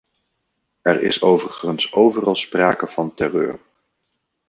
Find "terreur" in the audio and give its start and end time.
3.13-3.59